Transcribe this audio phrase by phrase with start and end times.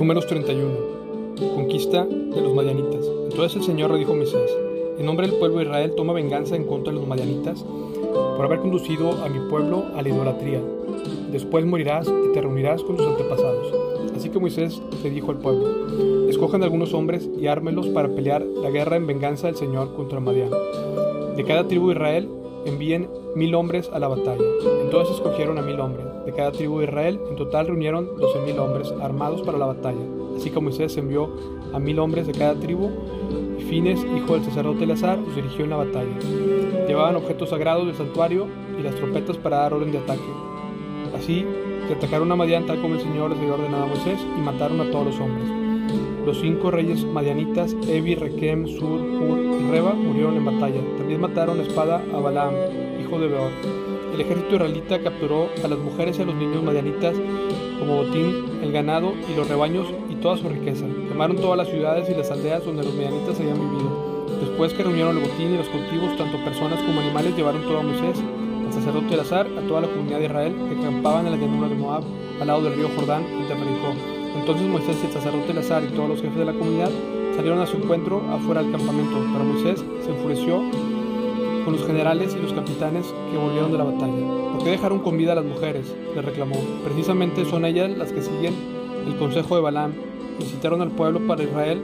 [0.00, 0.70] Números 31.
[1.56, 3.04] Conquista de los madianitas.
[3.24, 4.50] Entonces el Señor dijo a Moisés,
[4.96, 7.62] en nombre del pueblo de Israel toma venganza en contra de los madianitas
[8.34, 10.62] por haber conducido a mi pueblo a la idolatría.
[11.30, 13.74] Después morirás y te reunirás con tus antepasados.
[14.16, 18.70] Así que Moisés le dijo al pueblo, escojan algunos hombres y ármelos para pelear la
[18.70, 20.50] guerra en venganza del Señor contra Madian.
[21.36, 22.28] De cada tribu de Israel
[22.64, 24.44] envíen mil hombres a la batalla.
[24.82, 26.09] Entonces escogieron a mil hombres.
[26.30, 29.98] De cada tribu de Israel, en total reunieron doce mil hombres armados para la batalla.
[30.36, 31.28] Así que Moisés envió
[31.72, 32.88] a mil hombres de cada tribu,
[33.68, 36.16] Fines, hijo del sacerdote Eleazar, los dirigió en la batalla.
[36.86, 38.46] Llevaban objetos sagrados del santuario
[38.78, 40.22] y las trompetas para dar orden de ataque.
[41.16, 41.44] Así
[41.88, 44.80] que atacaron a Madian tal como el Señor les había ordenado a Moisés y mataron
[44.82, 45.48] a todos los hombres.
[46.24, 50.80] Los cinco reyes madianitas, Evi, Rekem, Sur, Hur y Reba, murieron en batalla.
[50.96, 52.54] También mataron a espada a Balaam,
[53.00, 53.50] hijo de Beor.
[54.12, 57.16] El ejército israelita capturó a las mujeres y a los niños madianitas
[57.78, 60.84] como botín, el ganado y los rebaños y toda su riqueza.
[61.08, 64.26] Quemaron todas las ciudades y las aldeas donde los madianitas habían vivido.
[64.40, 67.82] Después que reunieron el botín y los cultivos, tanto personas como animales llevaron todo a
[67.82, 68.22] Moisés,
[68.66, 71.74] al sacerdote Elazar, a toda la comunidad de Israel que acampaban en la llanura de
[71.74, 72.04] Moab,
[72.40, 74.38] al lado del río Jordán, frente a.
[74.38, 76.90] Entonces Moisés y el sacerdote Elazar y todos los jefes de la comunidad
[77.34, 80.62] salieron a su encuentro afuera del campamento, pero Moisés se enfureció
[81.64, 84.52] con los generales y los capitanes que volvieron de la batalla.
[84.52, 85.94] ¿Por qué dejaron con vida a las mujeres?
[86.14, 86.56] le reclamó.
[86.84, 88.54] Precisamente son ellas las que siguen
[89.06, 89.92] el consejo de Balaam.
[90.38, 91.82] Visitaron al pueblo para Israel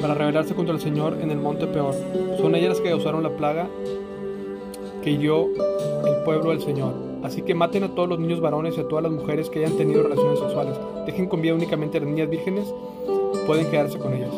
[0.00, 1.94] para rebelarse contra el Señor en el monte Peor.
[2.38, 3.68] Son ellas las que causaron la plaga
[5.02, 6.94] que hirió el pueblo del Señor.
[7.22, 9.76] Así que maten a todos los niños varones y a todas las mujeres que hayan
[9.76, 10.78] tenido relaciones sexuales.
[11.06, 12.72] Dejen con vida únicamente a las niñas vírgenes,
[13.46, 14.34] pueden quedarse con ellas.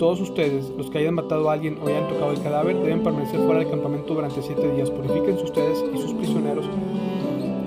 [0.00, 3.38] Todos ustedes, los que hayan matado a alguien o hayan tocado el cadáver, deben permanecer
[3.40, 4.90] fuera del campamento durante siete días.
[4.90, 6.64] Purifíquense ustedes y sus prisioneros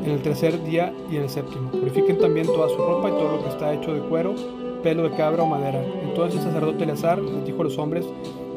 [0.04, 1.70] en el tercer día y en el séptimo.
[1.70, 4.34] Purifiquen también toda su ropa y todo lo que está hecho de cuero,
[4.82, 5.86] pelo de cabra o madera.
[6.02, 8.04] Entonces el sacerdote Eleazar les dijo a los hombres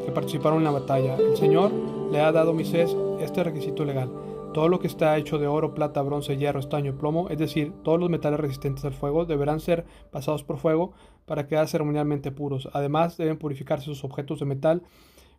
[0.03, 1.71] que participaron en la batalla, el Señor
[2.11, 4.09] le ha dado a Moisés este requisito legal.
[4.57, 7.73] Todo lo que está hecho de oro, plata, bronce, hierro, estaño y plomo, es decir,
[7.83, 10.93] todos los metales resistentes al fuego, deberán ser pasados por fuego
[11.27, 12.67] para quedar ceremonialmente puros.
[12.73, 14.81] Además, deben purificarse sus objetos de metal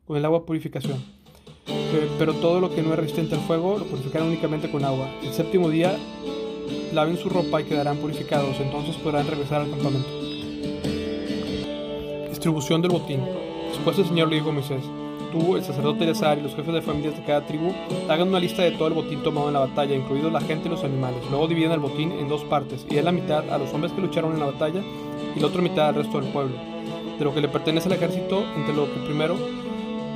[0.07, 1.05] con el agua purificación.
[2.17, 5.09] Pero todo lo que no es resistente al fuego lo purificarán únicamente con agua.
[5.21, 5.97] El séptimo día
[6.95, 10.09] laven su ropa y quedarán purificados, entonces podrán regresar al campamento.
[12.29, 13.25] Distribución del botín.
[13.71, 14.53] Después el Señor le dijo a
[15.57, 17.73] el sacerdote Eleazar y los jefes de familias de cada tribu
[18.09, 20.71] hagan una lista de todo el botín tomado en la batalla, incluidos la gente y
[20.71, 21.21] los animales.
[21.31, 24.01] Luego dividen el botín en dos partes, y den la mitad a los hombres que
[24.01, 24.83] lucharon en la batalla
[25.35, 26.57] y la otra mitad al resto del pueblo.
[27.19, 29.37] De lo que le pertenece al ejército, entre lo que primero,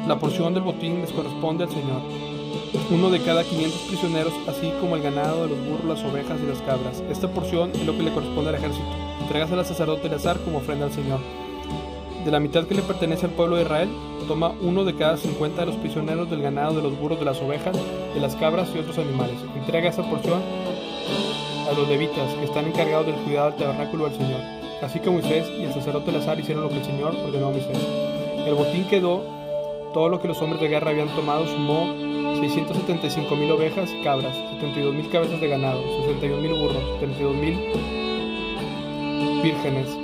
[0.07, 2.03] la porción del botín les corresponde al Señor.
[2.91, 6.47] Uno de cada 500 prisioneros, así como el ganado de los burros, las ovejas y
[6.47, 7.03] las cabras.
[7.11, 8.87] Esta porción es lo que le corresponde al ejército.
[9.21, 11.21] Entregas al sacerdote Eleazar como ofrenda al Señor.
[12.25, 13.89] De la mitad que le pertenece al pueblo de Israel,
[14.29, 17.41] toma uno de cada 50 de los prisioneros del ganado, de los burros, de las
[17.41, 17.77] ovejas,
[18.15, 19.37] de las cabras y otros animales.
[19.57, 20.41] Entrega esa porción
[21.69, 24.41] a los levitas, que están encargados del cuidado del tabernáculo del Señor.
[24.83, 27.79] Así que Moisés y el sacerdote Eleazar hicieron lo que el Señor ordenó a Moisés.
[28.47, 29.25] El botín quedó,
[29.93, 31.87] todo lo que los hombres de guerra habían tomado sumó
[32.41, 37.59] 675 mil ovejas y cabras, 72 mil cabezas de ganado, 61 mil burros, 32 mil
[39.43, 40.02] vírgenes.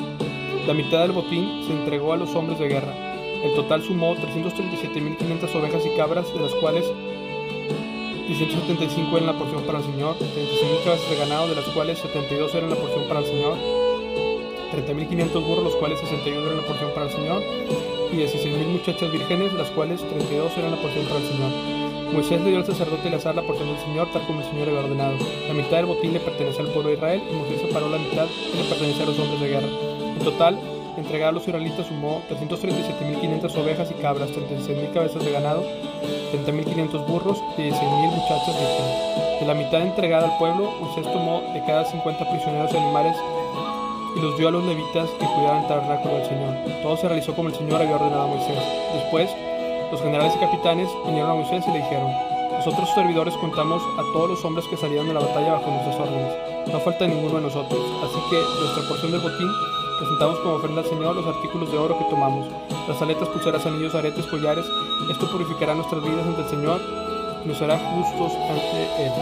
[0.69, 2.93] La mitad del botín se entregó a los hombres de guerra.
[3.43, 6.85] El total sumó 337.500 ovejas y cabras, de las cuales
[8.27, 12.55] 675 eran la porción para el Señor, 36.000 cabezas de ganado, de las cuales 72
[12.55, 13.57] eran la porción para el Señor,
[14.77, 17.43] 30.500 burros, los cuales 61 eran la porción para el Señor,
[18.13, 21.51] y 16.000 muchachas vírgenes, las cuales 32 eran la porción para el Señor.
[22.13, 24.81] Moisés le dio al sacerdote Eleazar la porción del Señor, tal como el Señor había
[24.81, 25.17] ordenado.
[25.49, 28.27] La mitad del botín le pertenece al pueblo de Israel, y Moisés separó la mitad
[28.53, 29.98] que le pertenece a los hombres de guerra.
[30.17, 30.59] En total,
[30.97, 35.63] entregada a los israelitas sumó 337.500 ovejas y cabras, 36.000 cabezas de ganado,
[36.33, 39.41] 30.500 burros y 16.000 muchachas vírgenes.
[39.41, 43.17] De la mitad entregada al pueblo, Moisés tomó de cada 50 prisioneros y animales
[44.17, 46.55] y los dio a los levitas que cuidaban el tabernáculo del Señor.
[46.83, 48.59] Todo se realizó como el Señor había ordenado a Moisés.
[48.95, 49.31] Después,
[49.93, 52.11] los generales y capitanes vinieron a Moisés y le dijeron,
[52.53, 56.35] nosotros servidores contamos a todos los hombres que salieron de la batalla bajo nuestras órdenes.
[56.73, 59.49] No falta ninguno de nosotros, así que nuestra porción del botín
[59.99, 62.47] presentamos como ofrenda al Señor los artículos de oro que tomamos,
[62.89, 64.65] las aletas, pulseras, anillos, aretes, collares.
[65.11, 66.81] Esto purificará nuestras vidas ante el Señor
[67.45, 69.13] nos hará justos ante Él.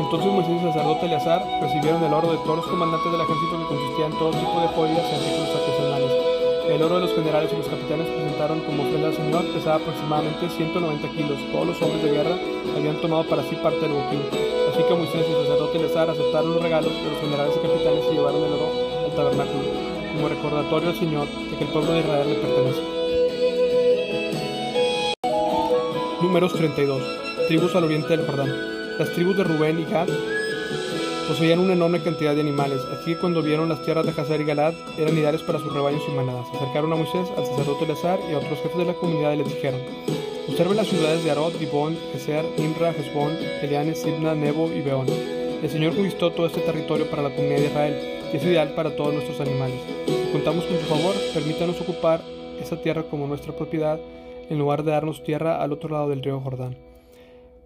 [0.00, 3.58] Entonces Moisés y el sacerdote Eleazar recibieron el oro de todos los comandantes del ejército
[3.58, 6.12] que consistía en todo tipo de joyas y artículos artesanales.
[6.68, 10.48] El oro de los generales y los capitanes presentaron como ofrenda al Señor pesaba aproximadamente
[10.48, 11.38] 190 kilos.
[11.52, 12.36] Todos los hombres de guerra
[12.76, 14.22] habían tomado para sí parte del botín.
[14.72, 18.04] Así que Moisés y el sacerdote Eleazar aceptaron los regalos de los generales y capitanes
[18.10, 19.64] y llevaron el oro tabernáculo,
[20.12, 22.80] como recordatorio al Señor de que el pueblo de Israel le pertenece.
[26.22, 27.02] Números 32.
[27.48, 28.52] Tribus al oriente del Jordán.
[28.98, 30.08] Las tribus de Rubén y Gad
[31.28, 34.44] poseían una enorme cantidad de animales, así que cuando vieron las tierras de Hazar y
[34.44, 36.46] Galad, eran ideales para sus rebaños y manadas.
[36.50, 39.36] Se acercaron a Moisés, al sacerdote Eleazar y a otros jefes de la comunidad y
[39.36, 39.80] les dijeron,
[40.48, 45.06] Observen las ciudades de Arod, Dibón, Geser, Nimra, Hezbón, Eliane, Sibna, Nebo y Beón.
[45.62, 49.12] El Señor conquistó todo este territorio para la comunidad de Israel, es ideal para todos
[49.12, 49.80] nuestros animales.
[50.06, 52.22] Si contamos con su favor, permítanos ocupar
[52.60, 53.98] esa tierra como nuestra propiedad,
[54.48, 56.76] en lugar de darnos tierra al otro lado del río Jordán.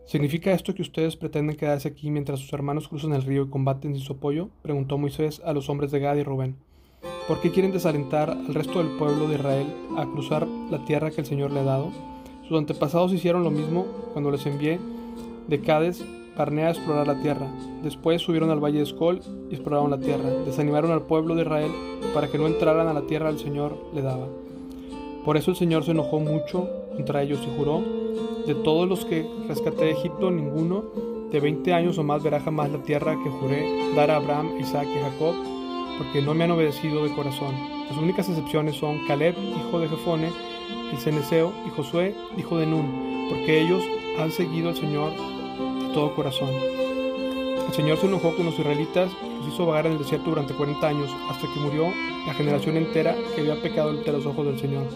[0.07, 3.95] ¿Significa esto que ustedes pretenden quedarse aquí mientras sus hermanos cruzan el río y combaten
[3.95, 4.51] sin su apoyo?
[4.63, 6.57] preguntó Moisés a los hombres de Gad y Rubén.
[7.27, 11.23] ¿Por qué quieren desalentar al resto del pueblo de Israel a cruzar la tierra que
[11.23, 11.91] el Señor le ha dado?
[12.47, 14.79] Sus antepasados hicieron lo mismo cuando les envié
[15.49, 16.05] de Cades
[16.37, 17.47] Barnea a explorar la tierra.
[17.83, 19.21] Después subieron al valle de Escol
[19.51, 20.31] y exploraron la tierra.
[20.45, 21.71] Desanimaron al pueblo de Israel
[22.13, 24.27] para que no entraran a la tierra que el Señor le daba.
[25.25, 27.83] Por eso el Señor se enojó mucho contra ellos y juró,
[28.47, 30.85] de todos los que rescaté de Egipto, ninguno
[31.31, 34.87] de 20 años o más verá jamás la tierra que juré dar a Abraham, Isaac
[34.95, 35.35] y Jacob,
[35.99, 37.55] porque no me han obedecido de corazón.
[37.89, 40.31] Las únicas excepciones son Caleb, hijo de Jefone,
[40.93, 43.83] el Ceneseo, y Josué, hijo de Nun, porque ellos
[44.19, 45.11] han seguido al Señor
[45.95, 46.51] todo corazón.
[47.69, 50.53] El Señor se enojó con los israelitas y los hizo vagar en el desierto durante
[50.53, 51.87] 40 años, hasta que murió
[52.27, 54.87] la generación entera que había pecado ante los ojos del Señor.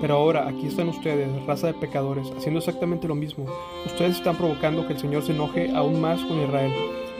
[0.00, 3.46] Pero ahora aquí están ustedes, raza de pecadores, haciendo exactamente lo mismo.
[3.86, 6.72] Ustedes están provocando que el Señor se enoje aún más con Israel.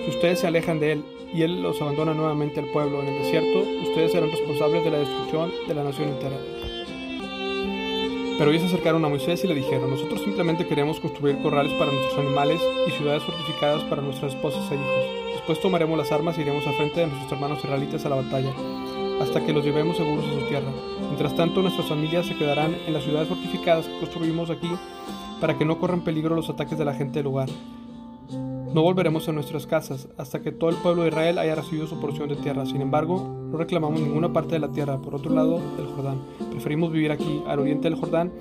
[0.05, 3.23] Si ustedes se alejan de Él y Él los abandona nuevamente al pueblo en el
[3.23, 6.37] desierto, ustedes serán responsables de la destrucción de la nación entera.
[8.41, 11.93] Pero ellos se acercaron a Moisés y le dijeron, nosotros simplemente queremos construir corrales para
[11.93, 12.59] nuestros animales
[12.89, 15.35] y ciudades fortificadas para nuestras esposas e hijos.
[15.35, 18.49] Después tomaremos las armas y iremos al frente de nuestros hermanos israelitas a la batalla,
[19.21, 20.73] hasta que los llevemos seguros a su tierra.
[21.03, 24.71] Mientras tanto, nuestras familias se quedarán en las ciudades fortificadas que construimos aquí
[25.39, 27.51] para que no corran peligro los ataques de la gente del lugar.
[28.73, 32.01] No volveremos a nuestras casas hasta que todo el pueblo de Israel haya recibido su
[32.01, 32.65] porción de tierra.
[32.65, 33.19] Sin embargo,
[33.51, 36.21] no reclamamos ninguna parte de la tierra por otro lado del Jordán.
[36.61, 38.33] Preferimos vivir aquí, al oriente del Jordán,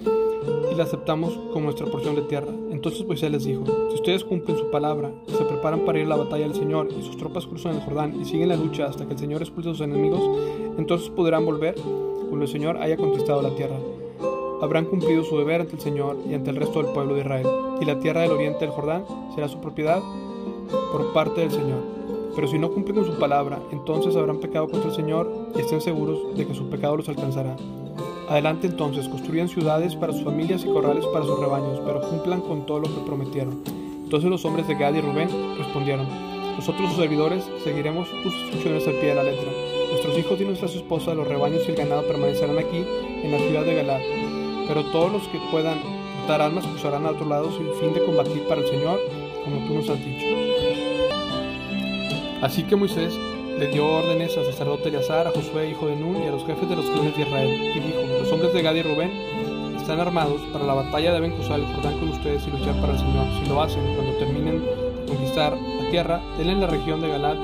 [0.69, 2.49] y la aceptamos como nuestra porción de tierra.
[2.69, 6.15] Entonces Moisés les dijo, si ustedes cumplen su palabra, se preparan para ir a la
[6.17, 9.13] batalla del Señor y sus tropas cruzan el Jordán y siguen la lucha hasta que
[9.13, 10.19] el Señor expulse a sus enemigos,
[10.77, 13.77] entonces podrán volver cuando el Señor haya conquistado la tierra.
[14.61, 17.47] Habrán cumplido su deber ante el Señor y ante el resto del pueblo de Israel,
[17.79, 20.03] y la tierra del oriente del Jordán será su propiedad
[20.91, 21.79] por parte del Señor.
[22.35, 25.79] Pero si no cumplen con su palabra, entonces habrán pecado contra el Señor y estén
[25.79, 27.55] seguros de que su pecado los alcanzará.
[28.29, 32.63] Adelante entonces, construyan ciudades para sus familias y corrales para sus rebaños, pero cumplan con
[32.67, 33.63] todo lo que prometieron.
[34.03, 36.05] Entonces los hombres de Gad y Rubén respondieron,
[36.55, 39.51] nosotros sus servidores seguiremos tus instrucciones al pie de la letra.
[39.89, 42.85] Nuestros hijos y nuestras esposas, los rebaños y el ganado permanecerán aquí,
[43.23, 44.01] en la ciudad de Galad.
[44.67, 45.79] Pero todos los que puedan
[46.27, 48.99] dar armas cruzarán a otro lado sin fin de combatir para el Señor,
[49.43, 50.27] como tú nos has dicho.
[52.43, 53.17] Así que Moisés
[53.59, 56.69] le dio órdenes al sacerdote Eleazar, a Josué, hijo de Nun, y a los jefes
[56.69, 59.11] de los clanes de Israel, y dijo, los hombres de Gad y Rubén
[59.75, 62.99] están armados, para la batalla deben cruzar el Jordán con ustedes y luchar para el
[62.99, 63.25] Señor.
[63.37, 67.35] Si lo hacen, cuando terminen de conquistar la tierra, denle la región de Galad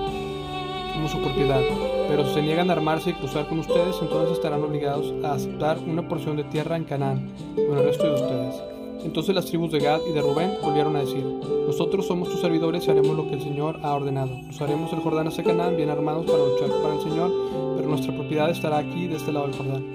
[0.94, 1.62] como su propiedad.
[2.08, 5.80] Pero si se niegan a armarse y cruzar con ustedes, entonces estarán obligados a aceptar
[5.80, 8.75] una porción de tierra en Canaán, con el resto de ustedes.
[9.04, 11.24] Entonces las tribus de Gad y de Rubén volvieron a decir,
[11.68, 14.32] nosotros somos tus servidores y haremos lo que el Señor ha ordenado.
[14.50, 17.32] Usaremos el Jordán hacia Canaán bien armados para luchar para el Señor,
[17.76, 19.86] pero nuestra propiedad estará aquí de este lado del Jordán.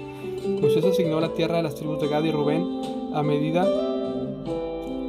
[0.61, 2.65] Moisés asignó la tierra de las tribus de Gad y Rubén
[3.13, 3.67] a medida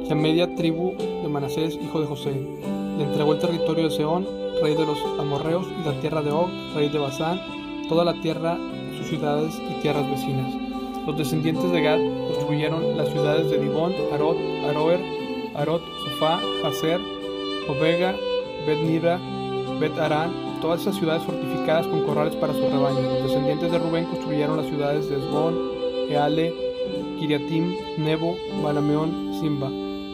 [0.07, 2.31] y a media tribu de Manasés, hijo de José.
[2.97, 4.27] Le entregó el territorio de Seón,
[4.61, 7.41] rey de los amorreos, y la tierra de Og, rey de Basán,
[7.87, 8.57] toda la tierra,
[8.97, 10.53] sus ciudades y tierras vecinas.
[11.07, 11.99] Los descendientes de Gad
[12.43, 14.37] construyeron las ciudades de Dibón, Arot,
[14.69, 14.99] Aroer,
[15.55, 16.99] Arot, Sofá, Hazer,
[17.69, 18.17] Obega,
[18.67, 19.17] Bet Nira,
[19.79, 23.01] Bet Arán, todas esas ciudades fortificadas con corrales para sus rebaños.
[23.01, 25.57] Los descendientes de Rubén construyeron las ciudades de Esbón,
[26.09, 26.53] Eale,
[27.17, 29.69] Kiriatim, Nebo, Balameón, Simba.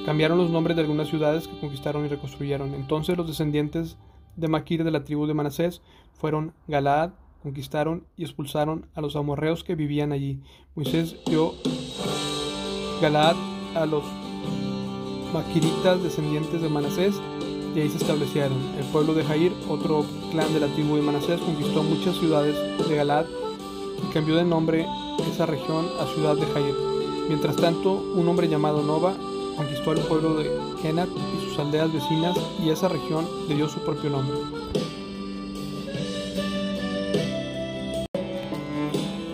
[0.05, 2.75] Cambiaron los nombres de algunas ciudades que conquistaron y reconstruyeron.
[2.75, 3.97] Entonces los descendientes
[4.35, 5.81] de Maquir de la tribu de Manasés
[6.13, 7.09] fueron Galaad,
[7.41, 10.39] conquistaron y expulsaron a los amorreos que vivían allí.
[10.75, 11.53] Moisés dio
[13.01, 13.35] Galaad
[13.75, 14.03] a los
[15.33, 17.15] maquiritas descendientes de Manasés
[17.75, 18.57] y ahí se establecieron.
[18.77, 22.55] El pueblo de Jair, otro clan de la tribu de Manasés, conquistó muchas ciudades
[22.87, 23.25] de Galaad
[24.03, 24.85] y cambió de nombre
[25.31, 26.75] esa región a ciudad de Jair.
[27.27, 29.13] Mientras tanto, un hombre llamado Nova
[29.55, 30.49] conquistó el pueblo de
[30.81, 34.68] Kenat y sus aldeas vecinas y esa región le dio su propio nombre.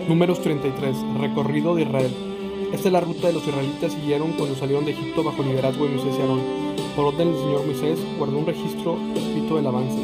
[0.08, 0.96] Números 33.
[1.20, 2.14] Recorrido de Israel.
[2.72, 5.96] Esta es la ruta de los israelitas siguieron cuando salieron de Egipto bajo liderazgo de
[5.96, 6.42] Moisés y Aarón.
[6.96, 9.98] Por orden del Señor Moisés guardó un registro escrito del avance.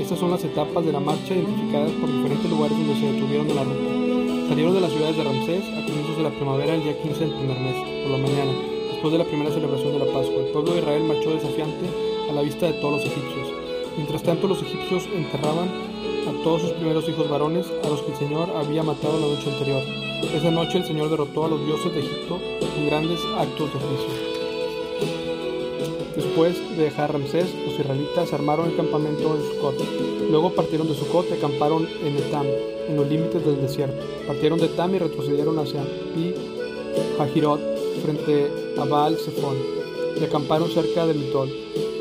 [0.00, 3.56] Estas son las etapas de la marcha identificadas por diferentes lugares donde se detuvieron en
[3.56, 4.48] la ruta.
[4.48, 7.34] Salieron de las ciudades de Ramsés a comienzos de la primavera el día 15 del
[7.34, 8.52] primer mes, por la mañana,
[8.92, 10.38] después de la primera celebración de la Pascua.
[10.38, 11.86] El pueblo de Israel marchó desafiante
[12.30, 13.48] a la vista de todos los egipcios.
[13.96, 15.66] Mientras tanto, los egipcios enterraban
[16.42, 19.82] todos sus primeros hijos varones, a los que el Señor había matado la noche anterior.
[20.34, 22.38] Esa noche el Señor derrotó a los dioses de Egipto
[22.76, 24.38] en grandes actos de juicio.
[26.16, 29.74] Después de dejar Ramsés, los israelitas armaron el campamento en Sucot.
[30.30, 32.46] Luego partieron de Sucot y acamparon en Etam,
[32.88, 34.04] en los límites del desierto.
[34.26, 35.82] Partieron de Etam y retrocedieron hacia
[36.14, 36.34] Pi
[37.18, 37.60] Hajirot,
[38.02, 39.56] frente a Baal Zephon,
[40.20, 41.50] y acamparon cerca de Mitol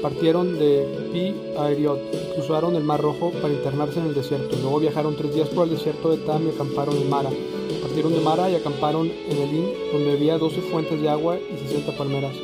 [0.02, 2.00] partieron de Pi a Eriot
[2.36, 4.56] cruzaron el Mar Rojo para internarse en el desierto.
[4.62, 7.30] Luego viajaron tres días por el desierto de Tam y acamparon en Mara.
[7.82, 11.98] Partieron de Mara y acamparon en Elim, donde había doce fuentes de agua y sesenta
[11.98, 12.36] palmeras.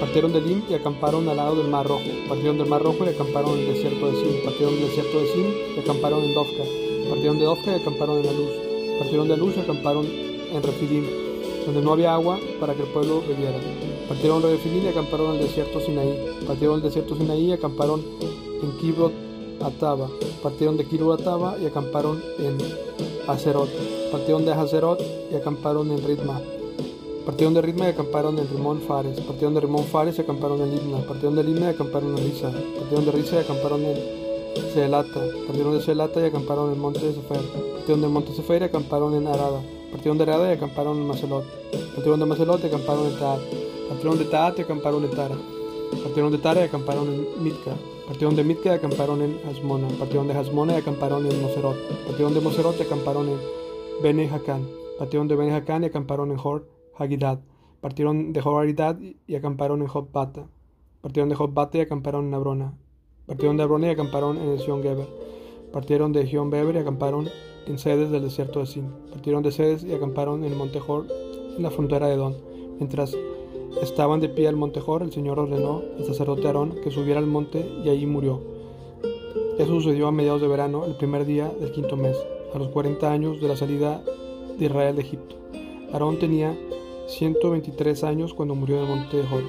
[0.00, 2.04] Partieron de Elim y acamparon al lado del Mar Rojo.
[2.28, 4.44] Partieron del Mar Rojo y acamparon en el desierto de Sim.
[4.44, 5.46] Partieron del desierto de Sim
[5.76, 6.64] y acamparon en Dofka.
[7.10, 8.50] Partieron de Dofka y acamparon en la luz.
[8.98, 11.04] Partieron de luz y acamparon en Refidim,
[11.66, 13.58] donde no había agua para que el pueblo bebiera.
[14.08, 16.18] Partieron de Refidim y acamparon el desierto Sinaí.
[16.46, 18.02] Partieron del desierto Sinaí y acamparon
[18.62, 19.12] en Kibrot
[19.62, 20.08] Ataba.
[20.42, 22.58] Partieron de Kibrot Ataba y acamparon en
[23.26, 23.68] Acerot.
[24.12, 25.00] Partieron de Hacerot
[25.32, 26.40] y acamparon en Ritma.
[27.24, 29.18] Partieron de Ritma y acamparon en Rimón Fares.
[29.20, 30.98] Partieron de Rimón Fares y acamparon en Limna.
[31.06, 32.52] Partieron de Limna y acamparon en Risa.
[32.78, 33.96] Partieron de Risa y acamparon en
[34.74, 35.20] Selata.
[35.46, 37.40] Partieron de Selata y acamparon en Monte de Sefer.
[37.76, 39.62] Partieron del Monte Sefer y acamparon en Arada.
[39.90, 41.44] Partieron de Arada y acamparon en Macelot.
[41.94, 43.63] Partieron de Macelot y acamparon en Taat.
[43.88, 45.36] Partieron de Taat y acamparon en Tara.
[46.02, 47.72] Partieron de Tara y acamparon en Mitka.
[48.06, 49.88] Partieron de Mitka y acamparon en Hasmona.
[49.98, 51.76] Partieron de Hasmona y acamparon en Moserot.
[52.06, 53.38] Partieron de Moserot y acamparon en
[54.02, 54.30] Bene.
[54.98, 57.40] Partieron de Bene y acamparon en Hor Hagidad.
[57.80, 58.66] Partieron de Hor
[59.26, 60.46] y acamparon en Jobbata.
[61.00, 62.74] Partieron de Jobbata y acamparon en Abrona.
[63.26, 65.08] Partieron de Abrona y acamparon en Sion Geber.
[65.72, 67.28] Partieron de Sion Geber y acamparon
[67.66, 68.90] en sedes del desierto de Sin.
[69.10, 71.06] Partieron de sedes y acamparon en el monte Hor,
[71.56, 72.34] en la frontera de Edom.
[72.78, 73.16] Mientras
[73.82, 77.26] estaban de pie al monte Hor, el Señor ordenó al sacerdote Aarón que subiera al
[77.26, 78.40] monte y allí murió.
[79.58, 82.16] Eso sucedió a mediados de verano, el primer día del quinto mes,
[82.54, 84.02] a los 40 años de la salida
[84.58, 85.36] de Israel de Egipto.
[85.92, 86.56] Aarón tenía
[87.08, 89.42] 123 años cuando murió en el monte Hor.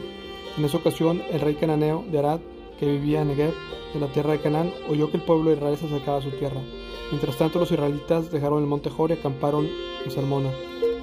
[0.58, 2.40] En esa ocasión, el rey cananeo de Arad,
[2.80, 3.54] que vivía en Negev,
[3.94, 6.32] de la tierra de Canaán, oyó que el pueblo de Israel se acercaba a su
[6.32, 6.62] tierra.
[7.12, 9.68] Mientras tanto, los israelitas dejaron el monte Hor y acamparon
[10.04, 10.52] en Salmona.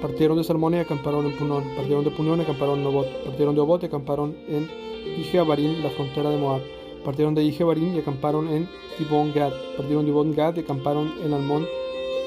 [0.03, 1.63] Partieron de Salmona y acamparon en Punón.
[1.77, 3.07] Partieron de Punón y acamparon en Obot.
[3.23, 4.69] Partieron de Obot y acamparon en
[5.17, 6.61] Ije la frontera de Moab.
[7.05, 8.67] Partieron de Ije y acamparon en
[8.99, 9.53] Dibon Gad.
[9.77, 11.65] Partieron de Dibon Gad y acamparon en Almón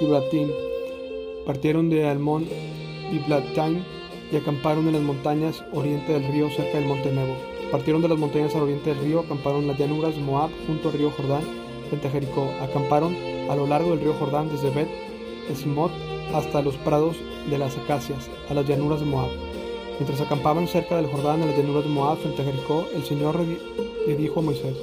[0.01, 0.49] y Blatim.
[1.45, 2.47] Partieron de Almón
[3.13, 3.83] y Blatim
[4.33, 7.35] y acamparon en las montañas oriente del río cerca del monte Nebo.
[7.71, 10.95] Partieron de las montañas al oriente del río, acamparon en las llanuras Moab junto al
[10.95, 11.43] río Jordán
[11.91, 12.49] frente a Jericó.
[12.63, 13.15] Acamparon
[13.51, 14.89] a lo largo del río Jordán desde Bet
[15.51, 17.17] Esmot hasta los prados
[17.51, 19.31] de las acacias, a las llanuras de Moab.
[19.99, 23.39] Mientras acampaban cerca del Jordán en las llanuras de Moab frente a Jericó, el Señor
[24.07, 24.77] le dijo a Moisés,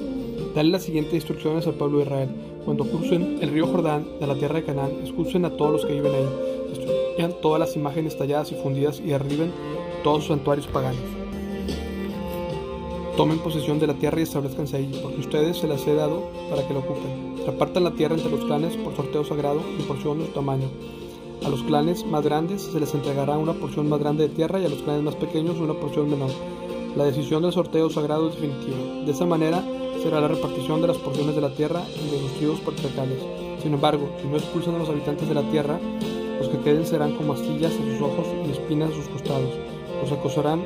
[0.54, 2.28] Dale las siguientes instrucciones al pueblo de Israel.
[2.64, 5.94] Cuando crucen el río Jordán de la tierra de Canaán, escuchen a todos los que
[5.94, 6.28] viven ahí.
[6.68, 9.52] Destruyan todas las imágenes talladas y fundidas y derriben
[10.04, 11.00] todos sus santuarios paganos.
[13.16, 16.66] Tomen posesión de la tierra y establezcanse ahí, porque ustedes se las he dado para
[16.66, 17.46] que la ocupen.
[17.46, 20.68] Repartan la tierra entre los clanes por sorteo sagrado en porción de su tamaño.
[21.44, 24.64] A los clanes más grandes se les entregará una porción más grande de tierra y
[24.64, 26.30] a los clanes más pequeños una porción menor.
[26.96, 29.04] La decisión del sorteo sagrado es definitiva.
[29.04, 29.62] De esa manera
[30.02, 33.18] será la repartición de las porciones de la tierra entre los tribus patriarcales.
[33.62, 35.78] Sin embargo, si no expulsan a los habitantes de la tierra,
[36.38, 39.50] los que queden serán como astillas en sus ojos y espinas en sus costados.
[40.00, 40.62] Los acosarán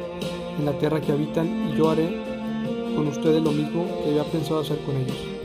[0.60, 2.22] en la tierra que habitan y yo haré
[2.94, 5.37] con ustedes lo mismo que había pensado hacer con ellos.